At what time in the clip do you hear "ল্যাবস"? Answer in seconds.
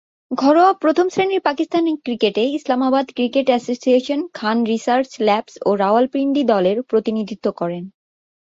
5.21-5.53